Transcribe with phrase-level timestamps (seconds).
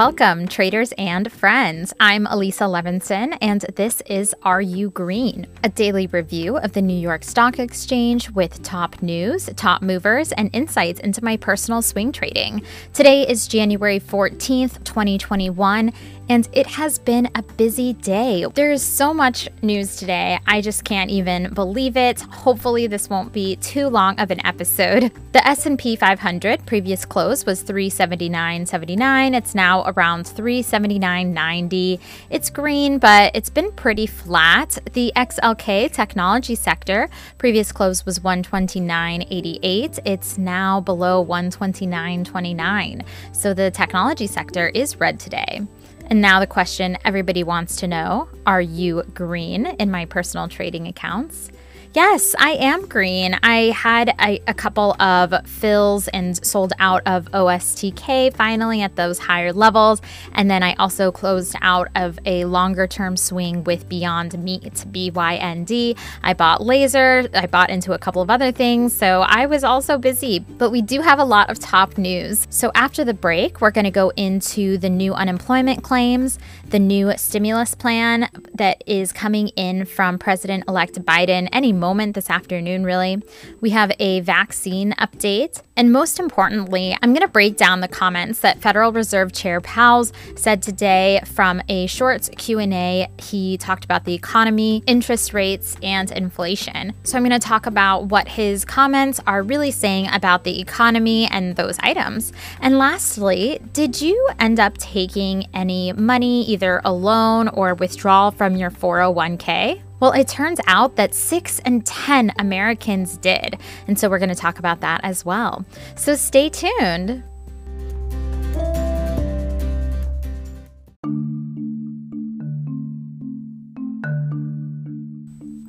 [0.00, 1.92] Welcome, traders and friends.
[2.00, 5.46] I'm Elisa Levinson, and this is Are You Green?
[5.62, 10.48] A daily review of the New York Stock Exchange with top news, top movers, and
[10.54, 12.62] insights into my personal swing trading.
[12.94, 15.92] Today is January 14th, 2021
[16.30, 18.46] and it has been a busy day.
[18.54, 22.20] There's so much news today, I just can't even believe it.
[22.20, 25.10] Hopefully this won't be too long of an episode.
[25.32, 29.36] The S&P 500 previous close was 379.79.
[29.36, 32.00] It's now around 379.90.
[32.30, 34.78] It's green, but it's been pretty flat.
[34.92, 40.00] The XLK technology sector previous close was 129.88.
[40.04, 43.04] It's now below 129.29.
[43.30, 45.62] So the technology sector is red today.
[46.10, 50.88] And now the question everybody wants to know Are you green in my personal trading
[50.88, 51.52] accounts?
[51.92, 53.36] Yes, I am green.
[53.42, 59.18] I had a, a, couple of fills and sold out of OSTK finally at those
[59.18, 60.00] higher levels.
[60.32, 65.98] And then I also closed out of a longer term swing with Beyond Meat, BYND.
[66.22, 68.94] I bought laser, I bought into a couple of other things.
[68.94, 72.46] So I was also busy, but we do have a lot of top news.
[72.50, 76.38] So after the break, we're going to go into the new unemployment claims,
[76.70, 82.30] the new stimulus plan that is coming in from President elect Biden any moment this
[82.30, 83.22] afternoon, really.
[83.60, 85.62] We have a vaccine update.
[85.76, 90.04] And most importantly, I'm going to break down the comments that Federal Reserve Chair Powell
[90.36, 93.08] said today from a short Q&A.
[93.18, 96.92] He talked about the economy, interest rates, and inflation.
[97.02, 101.26] So I'm going to talk about what his comments are really saying about the economy
[101.30, 102.32] and those items.
[102.60, 108.54] And lastly, did you end up taking any money, either a loan or withdrawal from
[108.54, 109.80] your 401k?
[109.98, 113.58] Well, it turns out that 6 and 10 Americans did.
[113.86, 115.64] And so we're going to talk about that as well.
[115.96, 117.22] So stay tuned.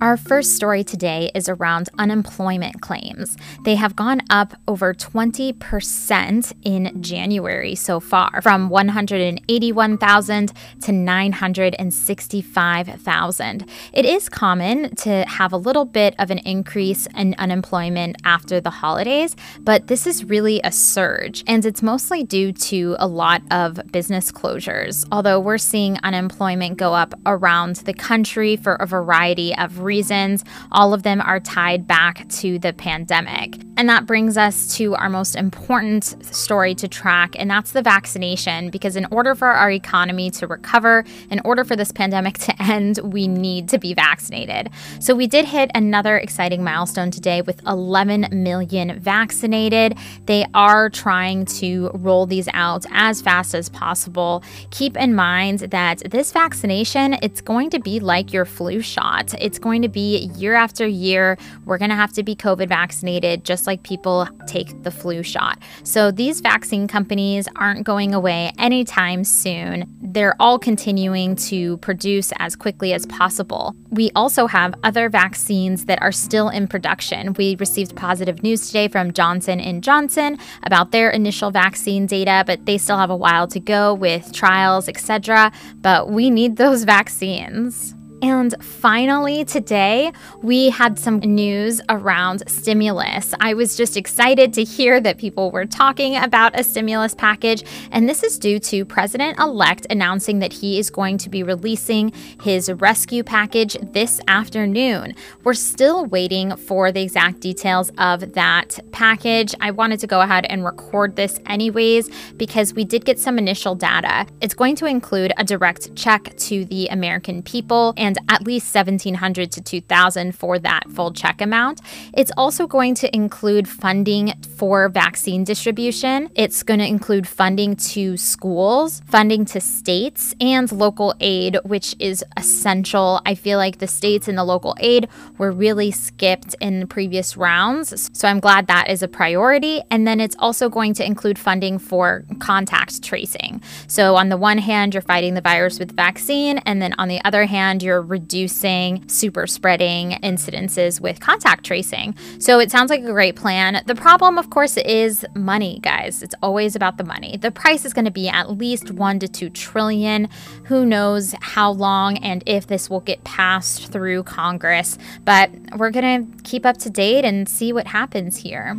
[0.02, 3.38] Our first story today is around unemployment claims.
[3.66, 13.70] They have gone up over 20% in January so far, from 181,000 to 965,000.
[13.94, 18.72] It is common to have a little bit of an increase in unemployment after the
[18.72, 23.80] holidays, but this is really a surge, and it's mostly due to a lot of
[23.92, 25.06] business closures.
[25.12, 30.46] Although we're seeing unemployment go up around the country for a variety of reasons reasons.
[30.72, 33.58] All of them are tied back to the pandemic.
[33.78, 38.70] And that brings us to our most important story to track, and that's the vaccination.
[38.70, 43.00] Because in order for our economy to recover, in order for this pandemic to end,
[43.04, 44.70] we need to be vaccinated.
[45.00, 49.98] So we did hit another exciting milestone today with 11 million vaccinated.
[50.26, 54.44] They are trying to roll these out as fast as possible.
[54.72, 59.34] Keep in mind that this vaccination, it's going to be like your flu shot.
[59.40, 61.38] It's going to be year after year.
[61.66, 65.60] We're going to have to be COVID vaccinated, just like people take the flu shot.
[65.84, 69.86] So these vaccine companies aren't going away anytime soon.
[70.02, 73.76] They're all continuing to produce as quickly as possible.
[73.90, 77.34] We also have other vaccines that are still in production.
[77.34, 82.78] We received positive news today from Johnson Johnson about their initial vaccine data, but they
[82.78, 85.52] still have a while to go with trials, etc.
[85.76, 87.96] But we need those vaccines.
[88.22, 90.12] And finally, today,
[90.44, 93.34] we had some news around stimulus.
[93.40, 98.08] I was just excited to hear that people were talking about a stimulus package, and
[98.08, 102.12] this is due to President elect announcing that he is going to be releasing
[102.42, 105.16] his rescue package this afternoon.
[105.44, 109.56] We're still waiting for the exact details of that package.
[109.62, 113.74] I wanted to go ahead and record this anyways because we did get some initial
[113.74, 114.28] data.
[114.42, 119.52] It's going to include a direct check to the American people and at least 1700
[119.52, 121.82] to 2000 for that full check amount.
[122.14, 126.30] It's also going to include funding for vaccine distribution.
[126.36, 132.24] It's going to include funding to schools, funding to states, and local aid, which is
[132.38, 133.22] essential.
[133.26, 135.08] I feel like the states and the local aid
[135.38, 138.10] were really skipped in previous rounds.
[138.18, 139.82] So I'm glad that is a priority.
[139.90, 143.62] And then it's also going to include funding for contact tracing.
[143.88, 147.24] So on the one hand, you're fighting the virus with vaccine, and then on the
[147.24, 152.16] other hand, you're reducing super spreading incidences with contact tracing.
[152.40, 153.84] So it sounds like a great plan.
[153.86, 156.22] The problem, of course, is money, guys.
[156.22, 157.38] It's always about the money.
[157.38, 160.30] The price is going to be at least one to two trillion.
[160.66, 166.28] Who knows how long and if this will get passed through Congress, but we're going
[166.28, 168.78] to keep up to date and see what happens here.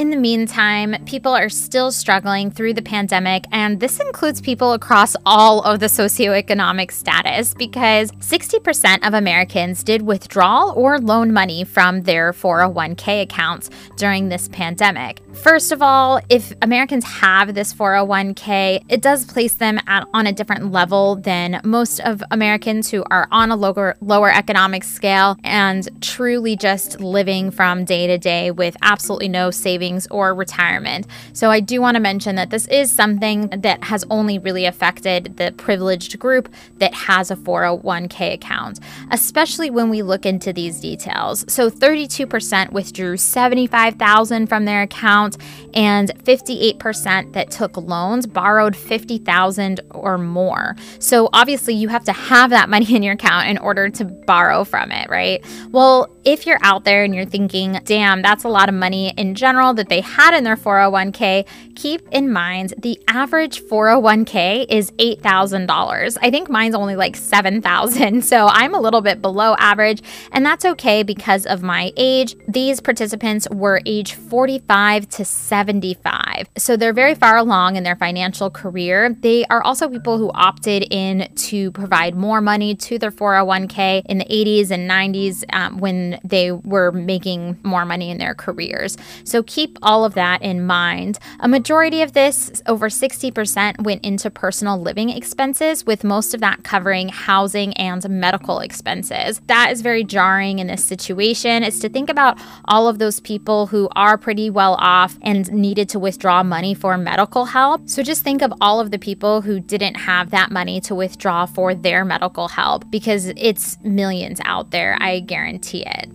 [0.00, 5.14] In the meantime, people are still struggling through the pandemic, and this includes people across
[5.26, 12.04] all of the socioeconomic status because 60% of Americans did withdraw or loan money from
[12.04, 13.68] their 401k accounts
[13.98, 15.20] during this pandemic.
[15.34, 20.32] First of all, if Americans have this 401k, it does place them at, on a
[20.32, 25.90] different level than most of Americans who are on a lower lower economic scale and
[26.00, 31.06] truly just living from day to day with absolutely no savings or retirement.
[31.32, 35.36] So I do want to mention that this is something that has only really affected
[35.36, 36.48] the privileged group
[36.78, 41.44] that has a 401k account, especially when we look into these details.
[41.48, 45.36] So 32% withdrew 75,000 from their account
[45.74, 50.76] and 58% that took loans borrowed 50,000 or more.
[50.98, 54.64] So obviously you have to have that money in your account in order to borrow
[54.64, 55.44] from it, right?
[55.70, 59.34] Well, if you're out there and you're thinking, damn, that's a lot of money in
[59.34, 66.18] general that they had in their 401k, keep in mind the average 401k is $8,000.
[66.20, 68.20] I think mine's only like 7,000.
[68.30, 72.36] So I'm a little bit below average, and that's okay because of my age.
[72.46, 76.48] These participants were age 45 to 75.
[76.56, 79.16] So they're very far along in their financial career.
[79.20, 84.18] They are also people who opted in to provide more money to their 401k in
[84.18, 88.96] the 80s and 90s um, when they were making more money in their careers.
[89.24, 91.18] So keep all of that in mind.
[91.40, 96.64] A majority of this, over 60%, went into personal living expenses, with most of that
[96.64, 99.40] covering housing and medical expenses.
[99.46, 103.66] That is very jarring in this situation, is to think about all of those people
[103.66, 107.88] who are pretty well off and needed to withdraw money for medical help.
[107.88, 111.46] So just think of all of the people who didn't have that money to withdraw
[111.46, 116.10] for their medical help because it's millions out there, I guarantee it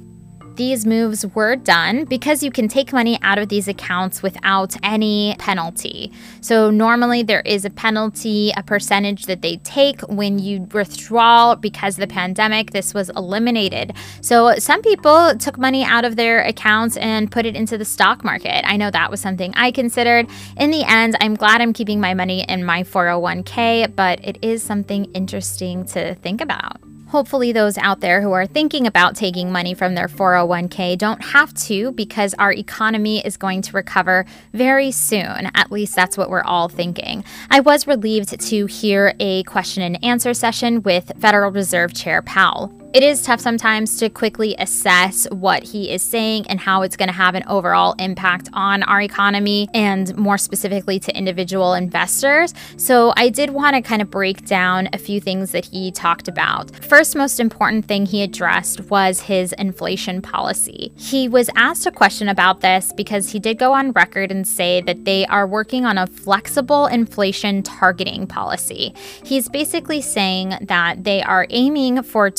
[0.56, 5.36] these moves were done because you can take money out of these accounts without any
[5.40, 6.12] penalty.
[6.42, 11.96] So, normally there is a penalty, a percentage that they take when you withdraw because
[11.96, 12.72] of the pandemic.
[12.72, 13.94] This was eliminated.
[14.22, 18.24] So, some people took money out of their accounts and put it into the stock
[18.24, 18.66] market.
[18.68, 20.28] I know that was something I considered.
[20.58, 24.64] In the end, I'm glad I'm keeping my money in my 401k, but it is
[24.64, 26.80] something interesting to think about.
[27.16, 31.54] Hopefully, those out there who are thinking about taking money from their 401k don't have
[31.54, 35.50] to because our economy is going to recover very soon.
[35.56, 37.24] At least that's what we're all thinking.
[37.50, 42.85] I was relieved to hear a question and answer session with Federal Reserve Chair Powell.
[42.96, 47.10] It is tough sometimes to quickly assess what he is saying and how it's going
[47.10, 52.54] to have an overall impact on our economy and more specifically to individual investors.
[52.78, 56.30] So, I did want to kind of break down a few things that he talked
[56.30, 56.74] about.
[56.86, 60.94] First, most important thing he addressed was his inflation policy.
[60.96, 64.80] He was asked a question about this because he did go on record and say
[64.84, 68.94] that they are working on a flexible inflation targeting policy.
[69.26, 72.32] He's basically saying that they are aiming for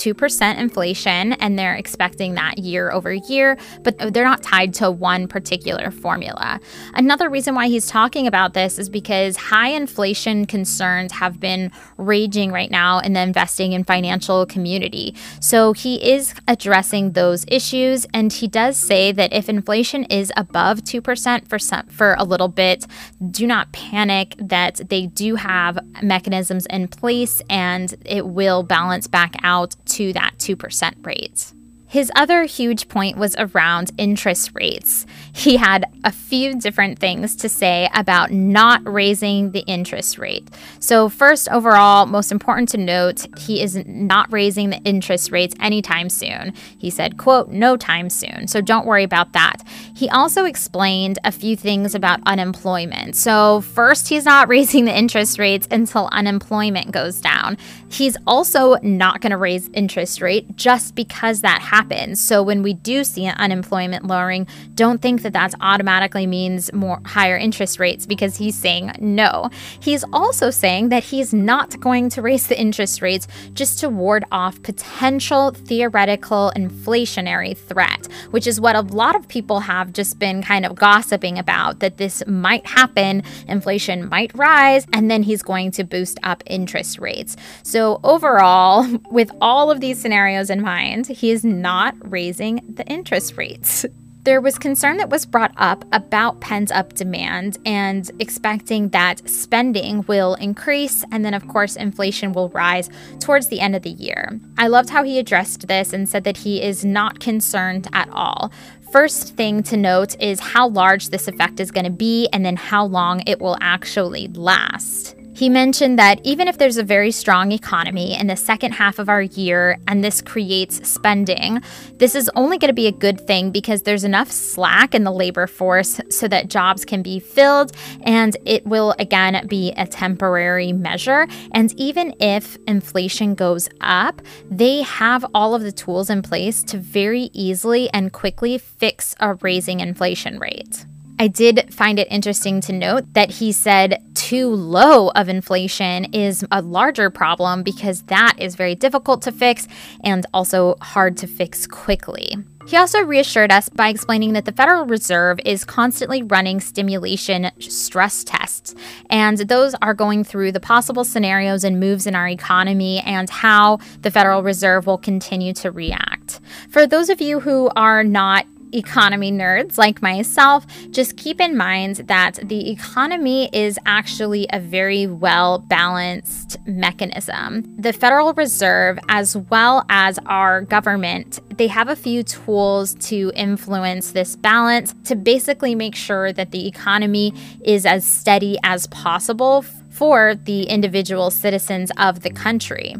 [0.54, 5.28] 2% inflation and they're expecting that year over year, but they're not tied to one
[5.28, 6.60] particular formula.
[6.94, 12.52] Another reason why he's talking about this is because high inflation concerns have been raging
[12.52, 15.14] right now in the investing and financial community.
[15.40, 20.80] So he is addressing those issues and he does say that if inflation is above
[20.80, 22.86] 2% for some for a little bit,
[23.30, 29.34] do not panic that they do have mechanisms in place and it will balance back
[29.42, 31.52] out to that 2% rate.
[31.88, 35.06] His other huge point was around interest rates.
[35.32, 40.48] He had a few different things to say about not raising the interest rate.
[40.80, 46.10] So, first, overall, most important to note, he is not raising the interest rates anytime
[46.10, 46.54] soon.
[46.76, 48.48] He said, quote, no time soon.
[48.48, 49.62] So, don't worry about that.
[49.94, 53.14] He also explained a few things about unemployment.
[53.14, 57.58] So, first, he's not raising the interest rates until unemployment goes down.
[57.88, 62.22] He's also not going to raise interest rate just because that happens happens.
[62.22, 67.36] So when we do see unemployment lowering, don't think that that automatically means more higher
[67.36, 69.50] interest rates because he's saying no.
[69.78, 74.24] He's also saying that he's not going to raise the interest rates just to ward
[74.32, 80.42] off potential theoretical inflationary threat, which is what a lot of people have just been
[80.42, 85.70] kind of gossiping about that this might happen, inflation might rise, and then he's going
[85.72, 87.36] to boost up interest rates.
[87.62, 91.65] So overall, with all of these scenarios in mind, he is not
[92.00, 93.84] raising the interest rates.
[94.22, 100.04] There was concern that was brought up about pent up demand and expecting that spending
[100.08, 104.40] will increase, and then, of course, inflation will rise towards the end of the year.
[104.58, 108.50] I loved how he addressed this and said that he is not concerned at all.
[108.90, 112.56] First thing to note is how large this effect is going to be and then
[112.56, 115.15] how long it will actually last.
[115.36, 119.10] He mentioned that even if there's a very strong economy in the second half of
[119.10, 121.60] our year and this creates spending,
[121.96, 125.12] this is only going to be a good thing because there's enough slack in the
[125.12, 130.72] labor force so that jobs can be filled and it will again be a temporary
[130.72, 131.28] measure.
[131.52, 136.78] And even if inflation goes up, they have all of the tools in place to
[136.78, 140.86] very easily and quickly fix a raising inflation rate.
[141.18, 146.44] I did find it interesting to note that he said too low of inflation is
[146.50, 149.66] a larger problem because that is very difficult to fix
[150.04, 152.36] and also hard to fix quickly.
[152.66, 158.24] He also reassured us by explaining that the Federal Reserve is constantly running stimulation stress
[158.24, 158.74] tests,
[159.08, 163.78] and those are going through the possible scenarios and moves in our economy and how
[164.02, 166.40] the Federal Reserve will continue to react.
[166.68, 171.96] For those of you who are not economy nerds like myself, just keep in mind
[172.06, 177.64] that the economy is actually a very well balanced mechanism.
[177.78, 184.12] The Federal Reserve, as well as our government, they have a few tools to influence
[184.12, 187.32] this balance to basically make sure that the economy
[187.64, 192.94] is as steady as possible for the individual citizens of the country.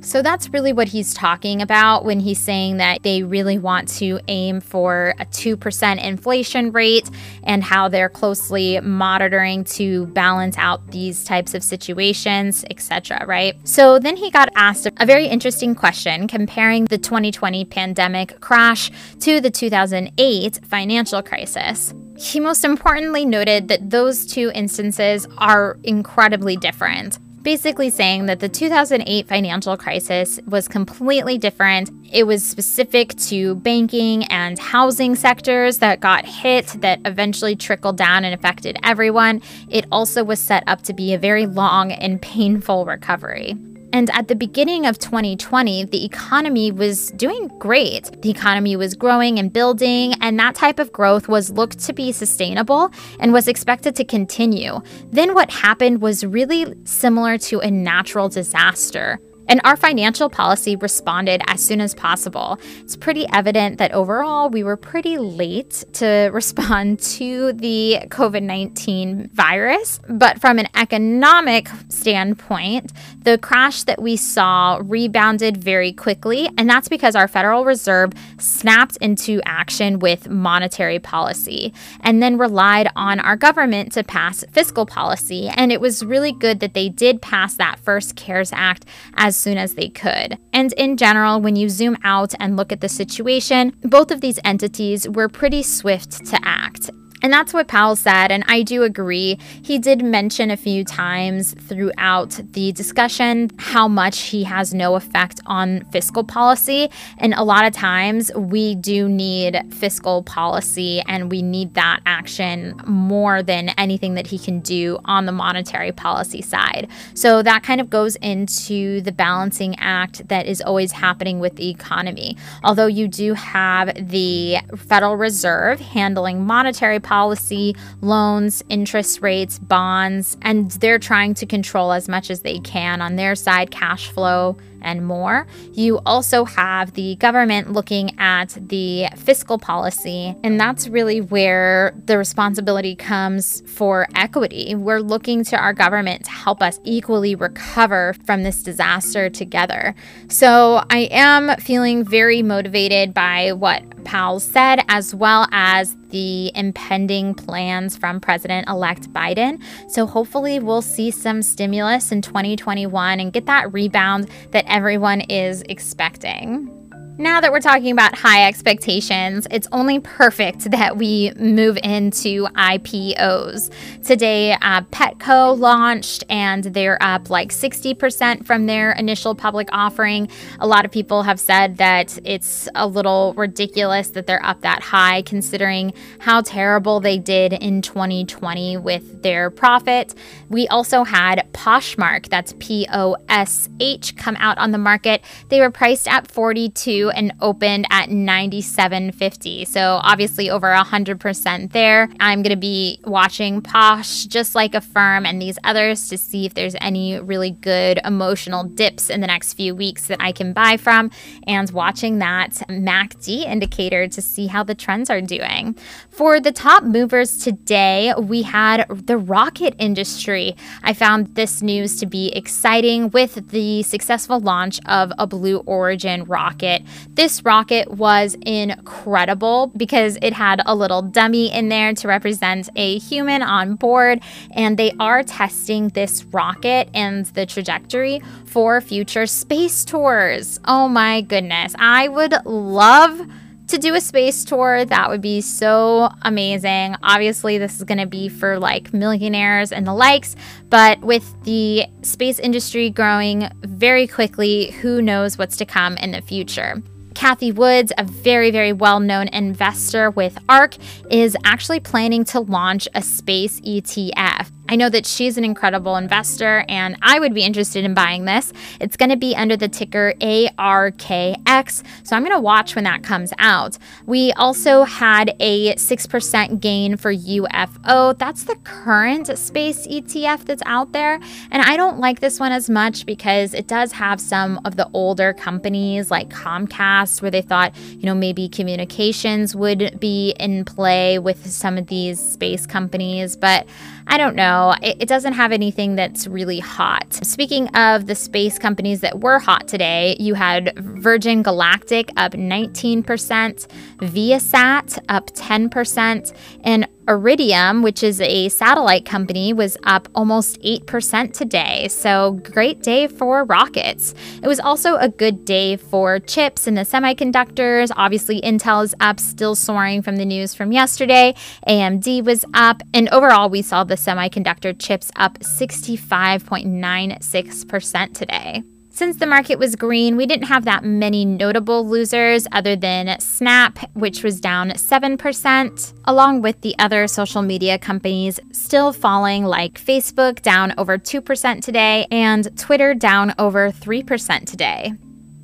[0.00, 4.20] So that's really what he's talking about when he's saying that they really want to
[4.28, 7.10] aim for a 2% inflation rate
[7.42, 13.56] and how they're closely monitoring to balance out these types of situations, etc., right?
[13.64, 19.40] So then he got asked a very interesting question comparing the 2020 pandemic crash to
[19.40, 21.92] the 2008 financial crisis.
[22.16, 28.48] He most importantly noted that those two instances are incredibly different basically saying that the
[28.50, 31.88] 2008 financial crisis was completely different.
[32.12, 38.26] It was specific to banking and housing sectors that got hit, that eventually trickled down
[38.26, 39.40] and affected everyone.
[39.70, 43.56] It also was set up to be a very long and painful recovery.
[43.92, 48.20] And at the beginning of 2020, the economy was doing great.
[48.22, 52.12] The economy was growing and building, and that type of growth was looked to be
[52.12, 54.80] sustainable and was expected to continue.
[55.10, 59.18] Then what happened was really similar to a natural disaster.
[59.48, 62.58] And our financial policy responded as soon as possible.
[62.80, 69.30] It's pretty evident that overall we were pretty late to respond to the COVID 19
[69.32, 70.00] virus.
[70.08, 76.48] But from an economic standpoint, the crash that we saw rebounded very quickly.
[76.58, 82.90] And that's because our Federal Reserve snapped into action with monetary policy and then relied
[82.96, 85.48] on our government to pass fiscal policy.
[85.48, 89.58] And it was really good that they did pass that first CARES Act as soon
[89.58, 90.38] as they could.
[90.52, 94.38] And in general, when you zoom out and look at the situation, both of these
[94.44, 96.90] entities were pretty swift to act.
[97.22, 99.38] And that's what Powell said, and I do agree.
[99.62, 105.40] He did mention a few times throughout the discussion how much he has no effect
[105.46, 106.88] on fiscal policy.
[107.18, 112.80] And a lot of times we do need fiscal policy and we need that action
[112.86, 116.88] more than anything that he can do on the monetary policy side.
[117.14, 121.68] So that kind of goes into the balancing act that is always happening with the
[121.68, 122.36] economy.
[122.62, 130.70] Although you do have the Federal Reserve handling monetary policy, loans, interest rates, bonds, and
[130.72, 135.06] they're trying to control as much as they can on their side cash flow and
[135.06, 135.46] more.
[135.72, 142.18] You also have the government looking at the fiscal policy, and that's really where the
[142.18, 144.74] responsibility comes for equity.
[144.74, 149.94] We're looking to our government to help us equally recover from this disaster together.
[150.28, 157.34] So I am feeling very motivated by what Powell said, as well as the impending
[157.34, 159.62] plans from President elect Biden.
[159.88, 165.62] So hopefully, we'll see some stimulus in 2021 and get that rebound that everyone is
[165.68, 166.77] expecting.
[167.20, 173.72] Now that we're talking about high expectations, it's only perfect that we move into IPOs.
[174.04, 180.28] Today, uh, Petco launched and they're up like 60% from their initial public offering.
[180.60, 184.80] A lot of people have said that it's a little ridiculous that they're up that
[184.80, 190.14] high considering how terrible they did in 2020 with their profit.
[190.50, 195.24] We also had Poshmark, that's P O S H, come out on the market.
[195.48, 199.66] They were priced at 42 and opened at 97.50.
[199.66, 202.08] So obviously over 100% there.
[202.20, 206.54] I'm going to be watching Posh, just like Affirm, and these others to see if
[206.54, 210.76] there's any really good emotional dips in the next few weeks that I can buy
[210.76, 211.10] from,
[211.46, 215.76] and watching that MACD indicator to see how the trends are doing.
[216.10, 220.56] For the top movers today, we had the rocket industry.
[220.82, 226.24] I found this news to be exciting with the successful launch of a Blue Origin
[226.24, 226.82] rocket.
[227.14, 232.98] This rocket was incredible because it had a little dummy in there to represent a
[232.98, 234.20] human on board,
[234.52, 240.60] and they are testing this rocket and the trajectory for future space tours.
[240.64, 243.20] Oh my goodness, I would love
[243.68, 244.84] to do a space tour.
[244.84, 246.96] That would be so amazing.
[247.02, 250.36] Obviously, this is going to be for like millionaires and the likes,
[250.68, 256.22] but with the space industry growing very quickly, who knows what's to come in the
[256.22, 256.82] future.
[257.14, 260.76] Cathie Woods, a very, very well known investor with ARK,
[261.10, 264.52] is actually planning to launch a space ETF.
[264.68, 268.52] I know that she's an incredible investor and I would be interested in buying this.
[268.80, 273.02] It's going to be under the ticker ARKX, so I'm going to watch when that
[273.02, 273.78] comes out.
[274.06, 278.18] We also had a 6% gain for UFO.
[278.18, 281.14] That's the current space ETF that's out there.
[281.50, 284.88] And I don't like this one as much because it does have some of the
[284.92, 291.18] older companies like Comcast where they thought, you know, maybe communications would be in play
[291.18, 293.66] with some of these space companies, but
[294.10, 294.74] I don't know.
[294.82, 297.12] It, it, doesn't have anything that's really hot.
[297.12, 303.04] Speaking of the space companies that were hot today, you had Virgin Galactic up 19%,
[303.04, 306.34] Viasat up 10%,
[306.64, 311.88] and Iridium, which is a satellite company, was up almost 8% today.
[311.88, 314.14] So, great day for rockets.
[314.42, 317.90] It was also a good day for chips and the semiconductors.
[317.96, 321.34] Obviously, Intel is up, still soaring from the news from yesterday.
[321.66, 322.82] AMD was up.
[322.92, 328.62] And overall, we saw the semiconductor chips up 65.96% today.
[328.98, 333.78] Since the market was green, we didn't have that many notable losers other than Snap,
[333.94, 340.42] which was down 7%, along with the other social media companies still falling, like Facebook
[340.42, 344.92] down over 2% today and Twitter down over 3% today.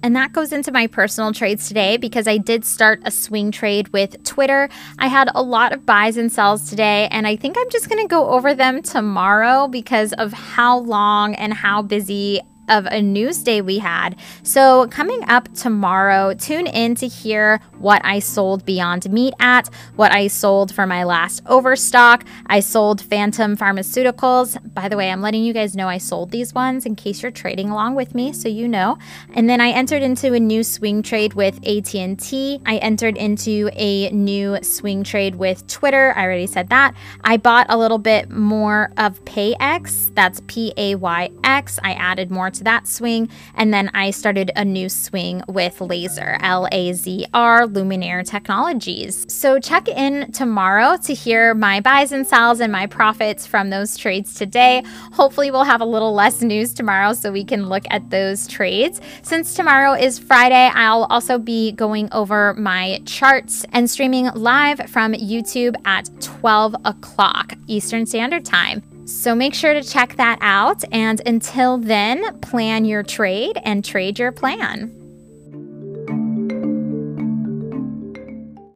[0.02, 3.86] And that goes into my personal trades today because I did start a swing trade
[3.90, 4.68] with Twitter.
[4.98, 8.08] I had a lot of buys and sells today, and I think I'm just to
[8.08, 13.60] go over them tomorrow because of how long and how busy of a news day
[13.60, 14.16] we had.
[14.42, 20.12] So, coming up tomorrow, tune in to hear what I sold Beyond Meat at, what
[20.12, 22.24] I sold for my last overstock.
[22.46, 24.74] I sold Phathom Pharmaceuticals.
[24.74, 27.30] By the way, I'm letting you guys know I sold these ones in case you're
[27.30, 28.98] trading along with me so you know.
[29.34, 32.60] And then I entered into a new swing trade with AT&T.
[32.66, 36.12] I entered into a new swing trade with Twitter.
[36.16, 36.94] I already said that.
[37.22, 40.14] I bought a little bit more of PayX.
[40.14, 41.78] That's P A Y X.
[41.82, 43.28] I added more to that swing.
[43.54, 49.26] And then I started a new swing with Laser, L A Z R, Luminar Technologies.
[49.32, 53.96] So check in tomorrow to hear my buys and sells and my profits from those
[53.96, 54.82] trades today.
[55.12, 59.00] Hopefully, we'll have a little less news tomorrow so we can look at those trades.
[59.22, 65.12] Since tomorrow is Friday, I'll also be going over my charts and streaming live from
[65.12, 68.93] YouTube at 12 o'clock Eastern Standard Time.
[69.04, 70.82] So make sure to check that out.
[70.90, 75.03] And until then, plan your trade and trade your plan.